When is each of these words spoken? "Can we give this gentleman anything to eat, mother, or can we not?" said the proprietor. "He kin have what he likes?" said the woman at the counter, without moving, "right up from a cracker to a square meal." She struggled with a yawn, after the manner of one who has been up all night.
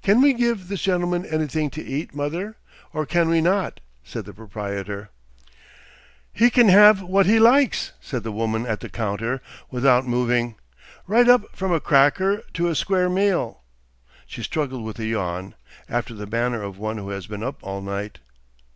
"Can 0.00 0.20
we 0.22 0.32
give 0.32 0.68
this 0.68 0.80
gentleman 0.82 1.26
anything 1.26 1.70
to 1.70 1.82
eat, 1.82 2.14
mother, 2.14 2.54
or 2.92 3.04
can 3.04 3.28
we 3.28 3.40
not?" 3.40 3.80
said 4.04 4.24
the 4.24 4.32
proprietor. 4.32 5.10
"He 6.32 6.50
kin 6.50 6.68
have 6.68 7.02
what 7.02 7.26
he 7.26 7.40
likes?" 7.40 7.90
said 8.00 8.22
the 8.22 8.30
woman 8.30 8.64
at 8.64 8.78
the 8.78 8.88
counter, 8.88 9.40
without 9.68 10.06
moving, 10.06 10.54
"right 11.08 11.28
up 11.28 11.56
from 11.56 11.72
a 11.72 11.80
cracker 11.80 12.44
to 12.54 12.68
a 12.68 12.76
square 12.76 13.08
meal." 13.10 13.64
She 14.24 14.44
struggled 14.44 14.84
with 14.84 15.00
a 15.00 15.06
yawn, 15.06 15.56
after 15.88 16.14
the 16.14 16.28
manner 16.28 16.62
of 16.62 16.78
one 16.78 16.98
who 16.98 17.08
has 17.10 17.26
been 17.26 17.42
up 17.42 17.58
all 17.64 17.82
night. 17.82 18.20